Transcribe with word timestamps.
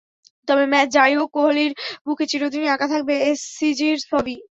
তবে 0.47 0.63
ম্যাচে 0.71 0.91
যা-ই 0.95 1.15
হোক, 1.19 1.29
কোহলির 1.35 1.71
বুকে 2.05 2.25
চিরদিনই 2.31 2.73
আঁকা 2.73 2.87
থাকবে 2.93 3.13
এসসিজির 3.29 3.97
ছবি। 4.05 4.35